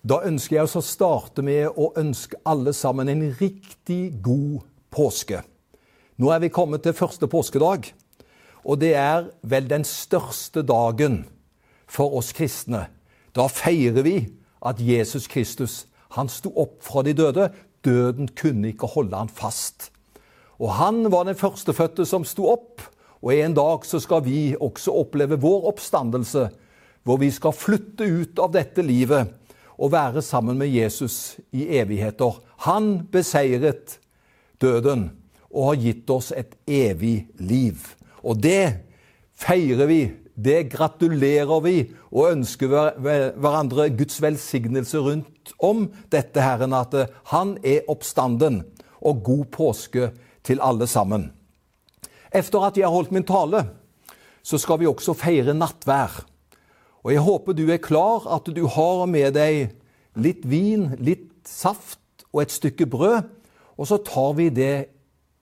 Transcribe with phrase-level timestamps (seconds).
[0.00, 5.42] Da ønsker jeg å starte med å ønske alle sammen en riktig god påske.
[6.16, 7.90] Nå er vi kommet til første påskedag,
[8.64, 11.22] og det er vel den største dagen
[11.88, 12.86] for oss kristne.
[13.36, 14.16] Da feirer vi
[14.64, 15.84] at Jesus Kristus
[16.16, 17.50] han sto opp fra de døde.
[17.84, 19.90] Døden kunne ikke holde han fast.
[20.60, 22.80] Og han var den førstefødte som sto opp.
[23.20, 26.48] Og en dag så skal vi også oppleve vår oppstandelse,
[27.04, 29.36] hvor vi skal flytte ut av dette livet
[29.80, 32.36] og være sammen med Jesus i evigheter.
[32.68, 33.96] Han beseiret
[34.60, 35.08] døden
[35.50, 37.80] og har gitt oss et evig liv.
[38.22, 38.84] Og det
[39.40, 40.02] feirer vi,
[40.36, 41.76] det gratulerer vi
[42.12, 46.94] og ønsker hverandre Guds velsignelse rundt om dette, Herren, at
[47.32, 48.62] Han er oppstanden.
[49.00, 50.10] Og god påske
[50.44, 51.30] til alle sammen.
[52.30, 53.64] Etter at jeg har holdt min tale,
[54.42, 56.20] så skal vi også feire nattvær.
[57.04, 59.70] Og jeg håper du er klar, at du har med deg
[60.20, 63.28] litt vin, litt saft og et stykke brød.
[63.80, 64.74] Og så tar vi det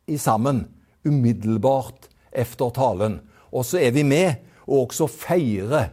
[0.08, 0.66] i sammen
[1.06, 3.18] umiddelbart efter talen.
[3.50, 5.90] Og så er vi med og også feirer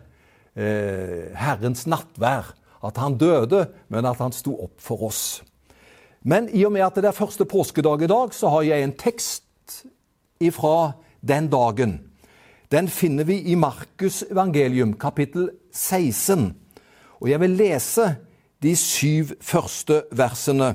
[0.54, 2.54] eh, Herrens nattvær.
[2.86, 5.42] At han døde, men at han sto opp for oss.
[6.22, 8.94] Men i og med at det er første påskedag i dag, så har jeg en
[8.94, 9.80] tekst
[10.44, 10.94] ifra
[11.26, 11.96] den dagen.
[12.72, 16.48] Den finner vi i Markus evangelium, kapittel 16.
[17.22, 18.08] Og jeg vil lese
[18.64, 20.72] de syv første versene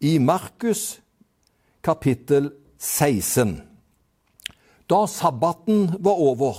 [0.00, 1.02] i Markus
[1.84, 2.48] kapittel
[2.80, 3.58] 16.
[4.88, 6.56] Da sabbaten var over,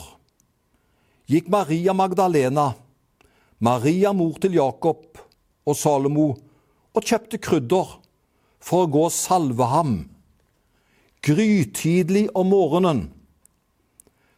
[1.26, 2.70] gikk Maria Magdalena,
[3.58, 5.18] Maria mor til Jakob
[5.66, 6.30] og Salomo,
[6.94, 7.98] og kjøpte krydder
[8.62, 10.00] for å gå og salve ham.
[11.26, 13.08] Grytidlig om morgenen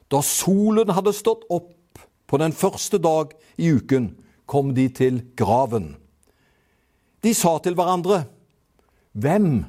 [0.10, 4.12] da solen hadde stått opp på den første dag i uken,
[4.50, 5.94] kom de til graven.
[7.22, 8.26] De sa til hverandre,
[9.14, 9.66] Hvem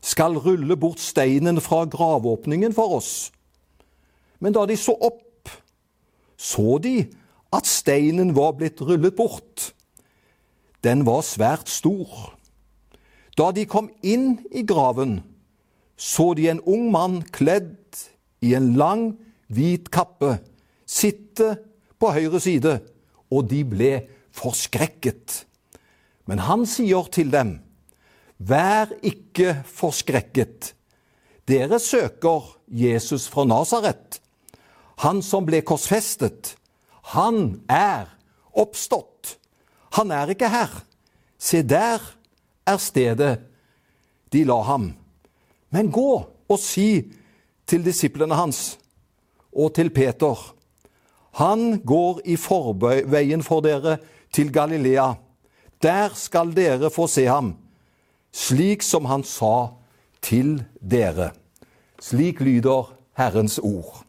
[0.00, 3.32] skal rulle bort steinen fra gravåpningen for oss?
[4.38, 5.50] Men da de så opp,
[6.36, 7.08] så de
[7.54, 9.72] at steinen var blitt rullet bort.
[10.84, 12.36] Den var svært stor.
[13.36, 15.20] Da de kom inn i graven,
[15.96, 18.06] så de en ung mann kledd
[18.44, 19.16] i en lang,
[19.52, 20.38] hvit kappe,
[20.86, 21.54] sitte
[21.98, 22.78] på høyre side,
[23.30, 23.92] og de ble
[24.36, 25.42] forskrekket.
[26.26, 27.58] Men han sier til dem,
[28.36, 30.74] Vær ikke forskrekket.
[31.48, 34.20] Dere søker Jesus fra Nasaret,
[35.00, 36.54] han som ble korsfestet.
[37.16, 38.10] Han er
[38.52, 39.36] oppstått.
[39.96, 40.72] Han er ikke her.
[41.38, 42.02] Se, der
[42.66, 43.34] er stedet
[44.32, 44.90] de la ham.
[45.70, 47.06] Men gå og si
[47.68, 48.76] til disiplene hans
[49.56, 50.36] og til Peter.
[51.40, 53.98] Han går i forveien for dere
[54.32, 55.14] til Galilea.
[55.82, 57.54] Der skal dere få se ham,
[58.32, 59.68] slik som han sa
[60.24, 61.32] til dere.
[62.00, 64.02] Slik lyder Herrens ord.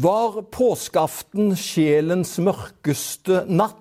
[0.00, 3.76] Var påskeaften sjelens mørkeste natt?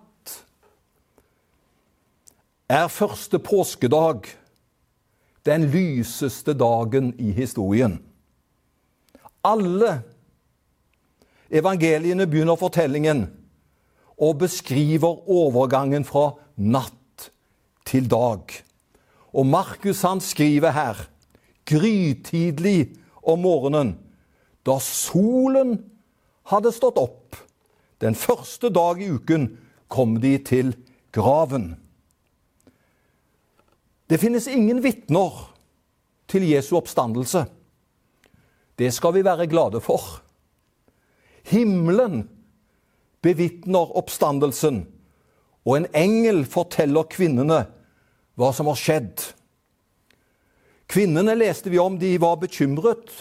[2.70, 4.28] Er første påskedag
[5.48, 8.02] den lyseste dagen i historien?
[9.46, 10.02] Alle
[11.50, 13.28] evangeliene begynner fortellingen
[14.20, 17.30] og beskriver overgangen fra natt
[17.88, 18.52] til dag.
[19.34, 21.06] Og Markus han skriver her
[21.70, 22.92] grytidlig
[23.24, 23.94] om morgenen,
[24.66, 25.78] da solen
[26.50, 27.38] hadde stått opp.
[28.02, 29.52] Den første dag i uken
[29.92, 30.74] kom de til
[31.16, 31.74] graven.
[34.10, 35.36] Det finnes ingen vitner
[36.30, 37.46] til Jesu oppstandelse.
[38.80, 40.22] Det skal vi være glade for.
[41.44, 42.30] Himmelen
[43.22, 44.86] bevitner oppstandelsen,
[45.68, 47.66] og en engel forteller kvinnene
[48.40, 49.26] hva som har skjedd.
[50.90, 53.12] Kvinnene leste vi om, de var bekymret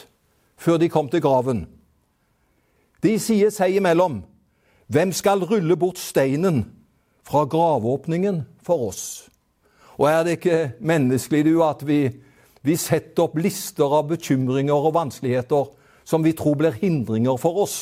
[0.58, 1.66] før de kom til graven.
[3.02, 4.22] De sier seg imellom,
[4.88, 6.64] hvem skal rulle bort steinen
[7.26, 9.04] fra gravåpningen for oss?
[9.98, 12.00] Og er det ikke menneskelig, du, at vi
[12.68, 15.70] vi setter opp lister av bekymringer og vanskeligheter
[16.08, 17.78] som vi tror blir hindringer for oss.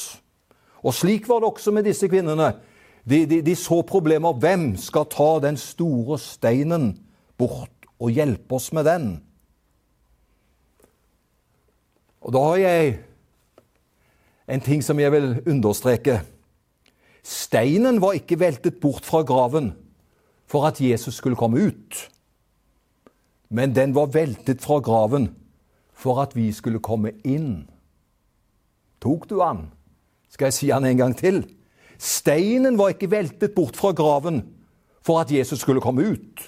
[0.86, 2.52] Og slik var det også med disse kvinnene.
[3.06, 4.34] De, de, de så problemer.
[4.34, 6.92] Hvem skal ta den store steinen
[7.38, 9.08] bort og hjelpe oss med den?
[12.26, 12.96] Og da har jeg
[14.50, 16.20] en ting som jeg vil understreke.
[17.26, 19.72] Steinen var ikke veltet bort fra graven
[20.50, 22.06] for at Jesus skulle komme ut
[23.48, 25.30] men den var veltet fra graven
[25.96, 27.66] for at vi skulle komme inn.
[29.00, 29.68] Tok du han?
[30.28, 31.44] Skal jeg si han en gang til?
[31.98, 34.42] Steinen var ikke veltet bort fra graven
[35.06, 36.42] for at Jesus skulle komme ut,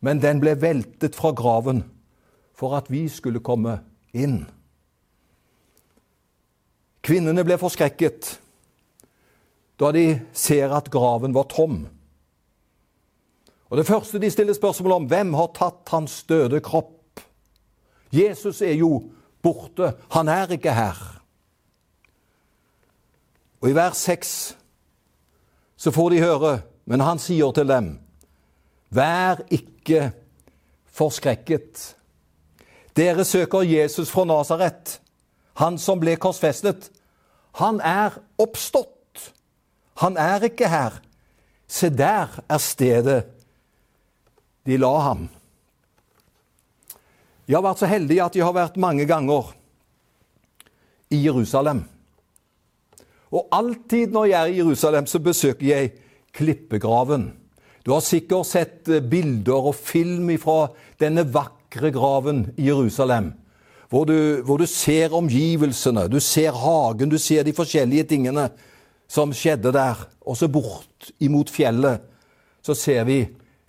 [0.00, 1.82] men den ble veltet fra graven
[2.56, 3.80] for at vi skulle komme
[4.16, 4.44] inn.
[7.04, 8.36] Kvinnene ble forskrekket
[9.80, 11.86] da de ser at graven var tom.
[13.70, 17.20] Og Det første de stiller spørsmål om, hvem har tatt hans døde kropp?
[18.12, 19.12] Jesus er jo
[19.42, 20.98] borte, han er ikke her.
[23.60, 24.56] Og i vers seks
[25.76, 26.52] så får de høre,
[26.84, 27.92] men han sier til dem,
[28.90, 30.10] vær ikke
[30.90, 31.94] forskrekket.
[32.96, 34.98] Dere søker Jesus fra Nasaret,
[35.62, 36.90] han som ble korsfestet.
[37.62, 39.30] Han er oppstått.
[40.02, 40.98] Han er ikke her.
[41.68, 43.39] Se, der er stedet
[44.66, 45.28] de la ham.
[47.48, 49.50] Jeg har vært så heldig at jeg har vært mange ganger
[51.10, 51.82] i Jerusalem.
[53.30, 55.92] Og alltid når jeg er i Jerusalem, så besøker jeg
[56.34, 57.30] klippegraven.
[57.82, 60.68] Du har sikkert sett eh, bilder og film fra
[61.00, 63.32] denne vakre graven i Jerusalem.
[63.90, 68.46] Hvor du, hvor du, ser omgivelsene, du ser hagen, du ser de forskjellige tingene
[69.10, 70.04] som skjedde der.
[70.22, 72.06] Og så bort imot fjellet
[72.62, 73.24] så ser vi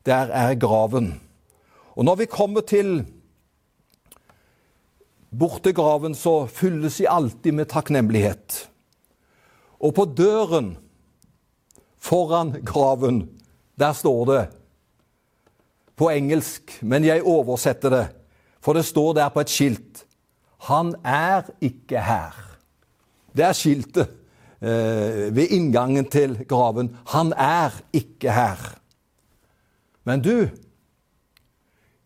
[0.05, 1.21] der er graven.
[1.95, 3.05] Og når vi kommer til
[5.31, 8.67] bort til graven, så fylles de alltid med takknemlighet.
[9.79, 10.75] Og på døren
[12.01, 13.29] foran graven,
[13.79, 14.41] der står det
[15.95, 18.05] på engelsk, men jeg oversetter det,
[18.61, 20.05] for det står der på et skilt
[20.69, 22.35] Han er ikke her.
[23.33, 24.11] Det er skiltet
[24.61, 26.91] eh, ved inngangen til graven.
[27.09, 28.59] Han er ikke her.
[30.11, 30.49] Men du,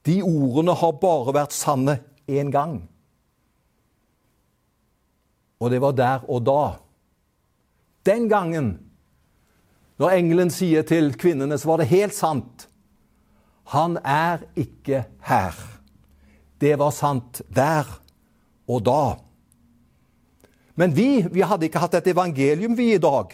[0.06, 1.96] de ordene har bare vært sanne
[2.30, 2.84] én gang.
[5.58, 6.64] Og det var der og da.
[8.06, 8.68] Den gangen,
[9.98, 12.68] når engelen sier til kvinnene, så var det helt sant.
[13.74, 15.58] Han er ikke her.
[16.62, 17.90] Det var sant der
[18.70, 19.16] og da.
[20.78, 23.34] Men vi, vi hadde ikke hatt et evangelium, vi, i dag,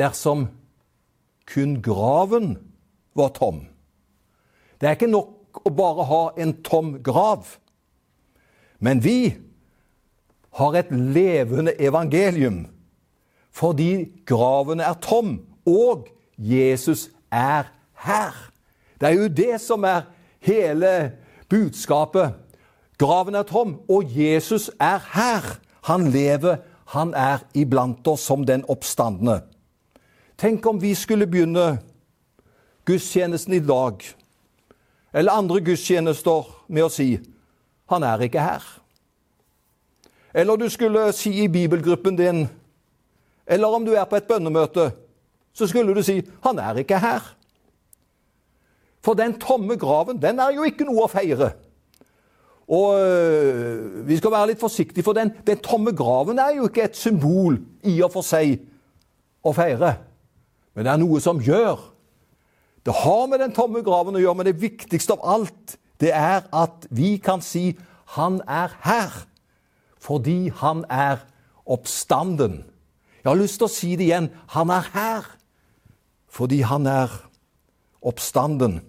[0.00, 0.46] dersom
[1.52, 2.54] kun graven
[3.18, 3.66] var tom.
[4.80, 7.56] Det er ikke nok å bare ha en tom grav.
[8.78, 9.34] Men vi
[10.58, 12.66] har et levende evangelium
[13.58, 16.06] fordi graven er tom, og
[16.38, 17.66] Jesus er
[18.04, 18.36] her.
[19.00, 20.06] Det er jo det som er
[20.46, 21.12] hele
[21.50, 22.36] budskapet.
[22.98, 25.58] Graven er tom, og Jesus er her.
[25.90, 26.56] Han lever,
[26.94, 29.40] han er iblant oss som den oppstandende.
[30.38, 31.80] Tenk om vi skulle begynne
[32.88, 34.02] gudstjenesten i dag,
[35.12, 37.18] eller andre gudstjenester, med å si
[37.88, 38.80] 'Han er ikke her'.
[40.34, 42.48] Eller du skulle si i bibelgruppen din,
[43.46, 44.92] eller om du er på et bønnemøte,
[45.52, 47.34] så skulle du si 'Han er ikke her'.
[49.00, 51.52] For den tomme graven, den er jo ikke noe å feire.
[52.68, 56.82] Og øh, vi skal være litt forsiktige, for den, den tomme graven er jo ikke
[56.82, 58.58] et symbol i og for seg
[59.44, 59.94] å feire.
[60.74, 61.97] Men det er noe som gjør
[62.88, 66.46] det har med den tomme graven å gjøre, men det viktigste av alt, det er
[66.56, 67.76] at vi kan si
[68.16, 69.26] 'Han er her',
[70.00, 71.18] fordi han er
[71.66, 72.64] oppstanden.
[73.24, 74.30] Jeg har lyst til å si det igjen.
[74.48, 75.24] Han er her
[76.28, 77.10] fordi han er
[78.02, 78.80] oppstanden.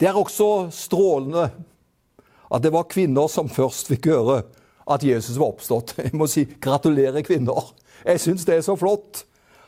[0.00, 1.50] Det er også strålende
[2.52, 4.42] at det var kvinner som først fikk høre
[4.90, 5.94] at Jesus var oppstått.
[6.04, 7.72] Jeg må si gratulerer, kvinner.
[8.04, 9.24] Jeg syns det er så flott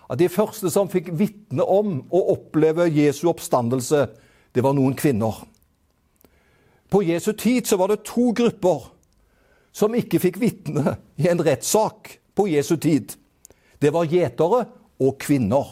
[0.07, 4.07] at de første som fikk vitne om å oppleve Jesu oppstandelse,
[4.55, 5.43] det var noen kvinner.
[6.89, 8.87] På Jesu tid så var det to grupper
[9.75, 13.17] som ikke fikk vitne i en rettssak på Jesu tid.
[13.83, 14.63] Det var gjetere
[15.03, 15.67] og kvinner.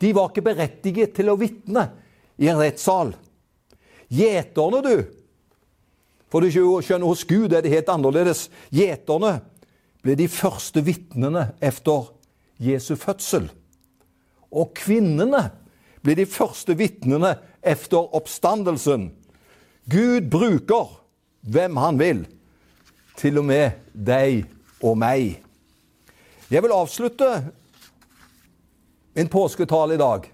[0.00, 1.88] De var ikke berettiget til å vitne
[2.40, 3.14] i en rettssal.
[4.10, 4.94] Gjeterne, du
[6.30, 8.44] For du skjønner, hos Gud er det helt annerledes.
[8.70, 9.40] Gjeterne
[10.04, 12.12] ble de første vitnene efter
[12.60, 13.48] Jesu fødsel.
[14.50, 15.48] Og kvinnene
[16.04, 19.10] blir de første vitnene efter oppstandelsen.
[19.90, 20.96] Gud bruker
[21.40, 22.24] hvem han vil,
[23.16, 24.44] til og med deg
[24.84, 25.40] og meg.
[26.50, 27.30] Jeg vil avslutte
[29.16, 30.28] min påsketale i dag.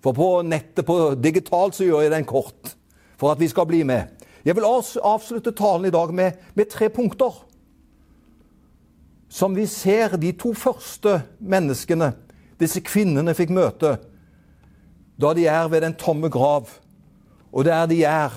[0.00, 2.74] For på nettet, på digitalt, så gjør jeg den kort
[3.20, 4.08] for at vi skal bli med.
[4.44, 7.42] Jeg vil avslutte talen i dag med, med tre punkter
[9.30, 12.10] som vi ser de to første menneskene
[12.60, 13.94] disse kvinnene fikk møte
[15.20, 16.70] da de er ved den tomme grav,
[17.52, 18.32] og der de er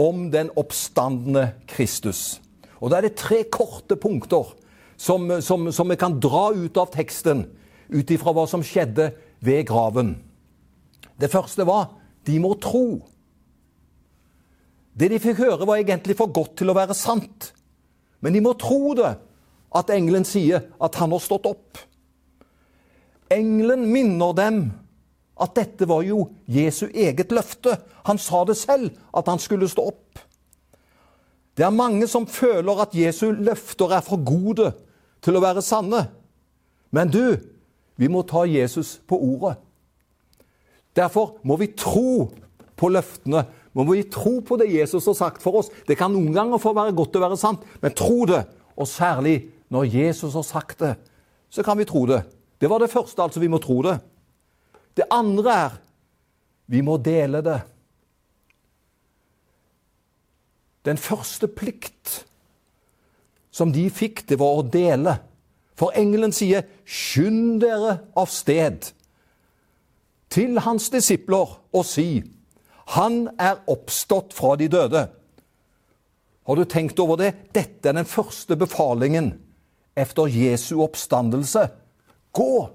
[0.00, 2.40] om den oppstandende Kristus.
[2.80, 4.54] Og Da er det tre korte punkter
[4.96, 7.44] som, som, som vi kan dra ut av teksten,
[7.88, 9.10] ut ifra hva som skjedde
[9.44, 10.16] ved graven.
[11.20, 11.92] Det første var
[12.26, 13.04] de må tro.
[14.96, 17.52] Det de fikk høre, var egentlig for godt til å være sant.
[18.24, 19.14] Men de må tro det,
[19.74, 21.80] at engelen sier at han har stått opp.
[23.32, 24.60] Engelen minner dem
[25.42, 27.76] at dette var jo Jesu eget løfte.
[28.08, 30.20] Han sa det selv, at han skulle stå opp.
[31.56, 34.70] Det er mange som føler at Jesu løfter er for gode
[35.24, 36.06] til å være sanne.
[36.92, 37.36] Men du,
[37.96, 39.56] vi må ta Jesus på ordet.
[40.96, 42.28] Derfor må vi tro
[42.76, 43.44] på løftene.
[43.76, 45.72] Må vi tro på det Jesus har sagt for oss.
[45.88, 48.44] Det kan noen ganger få være godt å være sant, men tro det.
[48.76, 50.94] Og særlig når Jesus har sagt det,
[51.50, 52.22] så kan vi tro det.
[52.60, 53.40] Det var det første, altså.
[53.40, 53.98] Vi må tro det.
[54.96, 55.74] Det andre er
[56.66, 57.60] vi må dele det.
[60.86, 62.26] Den første plikt
[63.50, 65.16] som de fikk, det var å dele.
[65.76, 68.92] For engelen sier, 'Skynd dere av sted
[70.30, 72.22] til hans disipler og si:"
[72.86, 75.08] Han er oppstått fra de døde.
[76.46, 77.34] Har du tenkt over det?
[77.52, 79.45] Dette er den første befalingen
[79.96, 81.68] efter Jesu oppstandelse.
[82.32, 82.68] Gå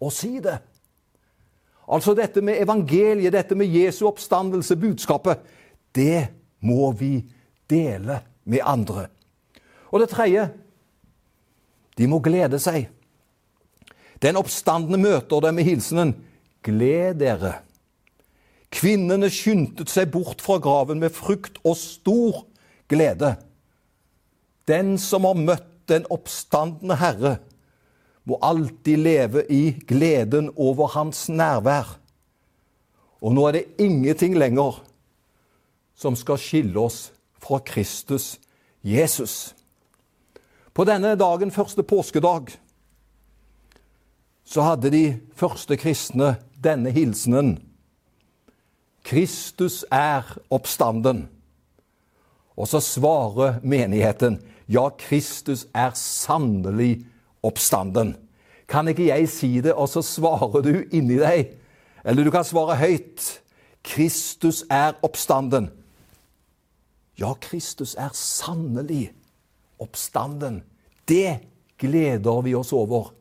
[0.00, 0.58] og si det.
[1.84, 5.40] Altså dette med evangeliet, dette med Jesu oppstandelse, budskapet,
[5.94, 6.26] det
[6.64, 7.20] må vi
[7.70, 9.06] dele med andre.
[9.92, 10.48] Og det tredje
[11.98, 12.88] de må glede seg.
[14.22, 16.14] Den oppstandende møter dem med hilsenen
[16.64, 17.60] 'Gled dere'.
[18.72, 22.46] Kvinnene skyndte seg bort fra graven med frukt og stor
[22.88, 23.34] glede.
[24.68, 27.36] Den som har møtt den oppstandende Herre,
[28.24, 31.98] må alltid leve i gleden over hans nærvær.
[33.20, 34.80] Og nå er det ingenting lenger
[35.96, 37.10] som skal skille oss
[37.40, 38.38] fra Kristus
[38.84, 39.54] Jesus.
[40.74, 42.56] På denne dagen, første påskedag,
[44.44, 45.04] så hadde de
[45.36, 47.56] første kristne denne hilsenen.
[49.04, 51.28] Kristus er oppstanden.
[52.56, 57.04] Og så svarer menigheten ja, Kristus er sannelig
[57.42, 58.16] oppstanden.
[58.68, 61.52] Kan ikke jeg si det, og så svarer du inni deg?
[62.04, 63.40] Eller du kan svare høyt.
[63.84, 65.68] Kristus er oppstanden.
[67.20, 69.12] Ja, Kristus er sannelig
[69.78, 70.62] oppstanden.
[71.08, 71.38] Det
[71.78, 73.12] gleder vi oss over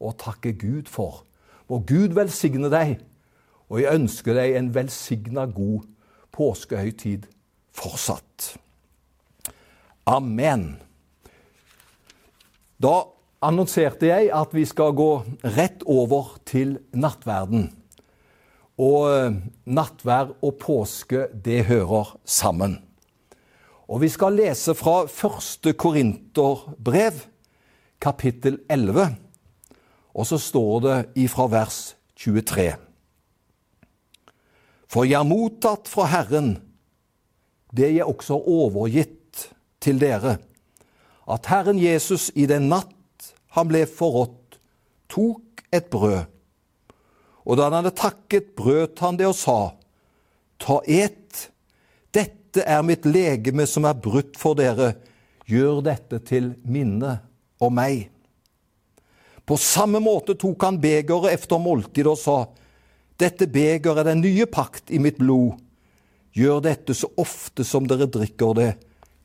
[0.00, 1.24] og takker Gud for.
[1.70, 2.98] Må Gud velsigne deg,
[3.70, 5.86] og jeg ønsker deg en velsigna god
[6.34, 7.28] påskehøytid
[7.76, 8.56] fortsatt.
[10.08, 10.78] Amen.
[12.80, 12.94] Da
[13.44, 15.10] annonserte jeg at vi skal gå
[15.56, 17.68] rett over til nattverden.
[18.80, 19.36] Og
[19.68, 22.78] nattverd og påske, det hører sammen.
[23.90, 27.26] Og vi skal lese fra første Korinterbrev,
[28.00, 29.10] kapittel 11.
[30.14, 31.80] Og så står det ifra vers
[32.16, 32.70] 23.
[34.90, 36.54] For jeg har mottatt fra Herren
[37.76, 39.19] det jeg også har overgitt
[39.80, 40.38] til dere
[41.30, 44.58] at Herren Jesus i den natt han ble forrådt,
[45.10, 46.26] tok et brød.
[47.46, 49.58] Og da han hadde takket, brøt han det og sa,
[50.60, 51.46] Ta et,
[52.12, 54.92] dette er mitt legeme som er brutt for dere,
[55.48, 57.16] gjør dette til minne
[57.62, 58.10] om meg.
[59.48, 62.38] På samme måte tok han begeret efter måltidet og sa,
[63.20, 65.58] Dette begeret er den nye pakt i mitt blod.
[66.36, 68.70] Gjør dette så ofte som dere drikker det,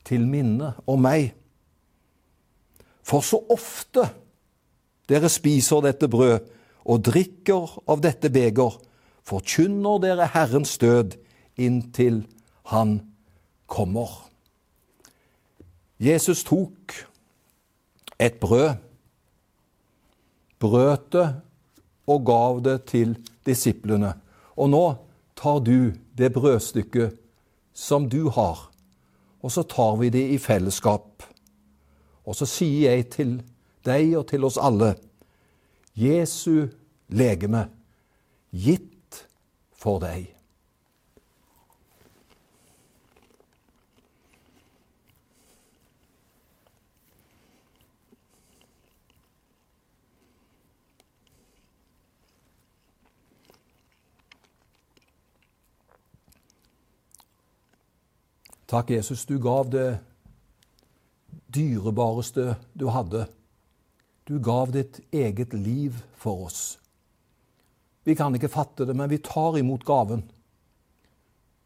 [0.06, 1.32] til minne om meg.
[3.06, 4.06] For så ofte
[5.10, 6.46] dere spiser dette brød
[6.86, 8.78] og drikker av dette beger,
[9.26, 11.16] forkynner dere Herrens død
[11.58, 12.24] inntil
[12.70, 13.00] Han
[13.66, 14.10] kommer.
[15.98, 16.92] Jesus tok
[18.18, 18.76] et brød,
[20.58, 21.28] brøt det
[22.06, 24.12] og gav det til disiplene.
[24.56, 24.84] Og nå
[25.36, 27.16] tar du det brødstykket
[27.76, 28.70] som du har,
[29.46, 31.22] og så tar vi det i fellesskap.
[32.26, 33.36] Og så sier jeg til
[33.86, 34.96] deg og til oss alle
[35.96, 36.66] Jesu
[37.14, 37.68] legeme,
[38.50, 39.22] gitt
[39.78, 40.35] for deg.
[58.66, 59.98] Takk, Jesus, du gav det
[61.54, 63.26] dyrebareste du hadde.
[64.26, 66.78] Du gav ditt eget liv for oss.
[68.02, 70.24] Vi kan ikke fatte det, men vi tar imot gaven.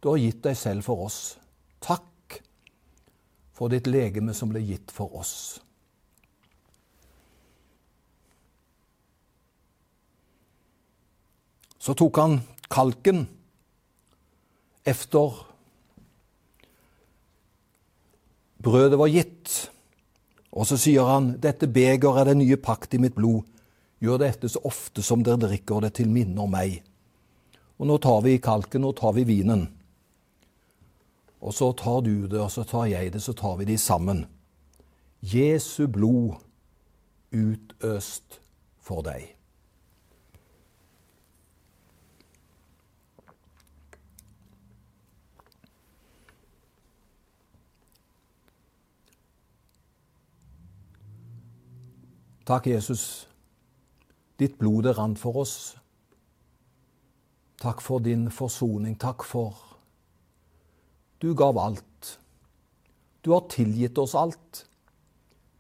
[0.01, 1.39] Du har gitt deg selv for oss.
[1.81, 2.41] Takk
[3.57, 5.35] for ditt legeme som ble gitt for oss.
[11.81, 13.25] Så tok han kalken
[14.85, 15.47] efter
[18.63, 19.71] brødet var gitt.
[20.53, 23.43] Og så sier han, 'Dette beger er den nye pakt i mitt blod.
[24.01, 26.83] Gjør dette så ofte som dere drikker det til minne om meg.'
[27.79, 29.69] Og nå tar vi kalken, og tar vi vinen.
[31.41, 34.27] Og så tar du det, og så tar jeg det, så tar vi de sammen.
[35.23, 36.37] Jesu blod
[37.33, 38.41] utøst
[38.81, 39.40] for deg.
[52.49, 53.29] Takk, Jesus.
[54.41, 55.77] Ditt blod er rant for oss.
[57.61, 58.97] Takk for din forsoning.
[58.99, 59.67] Takk for
[61.21, 62.19] Du gav alt.
[63.21, 64.65] Du har tilgitt oss alt.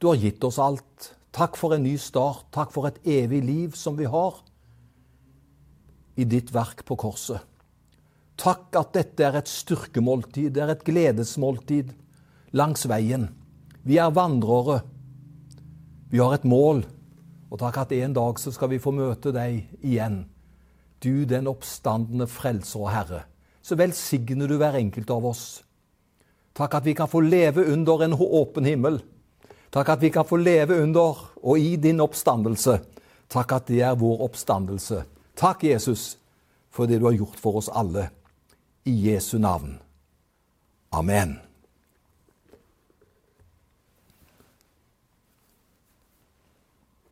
[0.01, 1.11] Du har gitt oss alt.
[1.37, 2.47] Takk for en ny start.
[2.51, 4.41] Takk for et evig liv som vi har
[6.17, 7.45] i ditt verk på korset.
[8.41, 11.93] Takk at dette er et styrkemåltid, det er et gledesmåltid
[12.57, 13.29] langs veien.
[13.85, 14.81] Vi er vandrere.
[16.11, 16.83] Vi har et mål,
[17.51, 20.25] og takk at en dag så skal vi få møte deg igjen.
[21.01, 23.23] Du, den oppstandende frelser og Herre.
[23.63, 25.45] Så velsigner du hver enkelt av oss.
[26.57, 28.99] Takk at vi kan få leve under en åpen himmel.
[29.71, 32.81] Takk at vi kan få leve under og i din oppstandelse.
[33.31, 35.05] Takk at det er vår oppstandelse.
[35.39, 36.17] Takk, Jesus,
[36.71, 38.09] for det du har gjort for oss alle.
[38.85, 39.79] I Jesu navn.
[40.91, 41.39] Amen.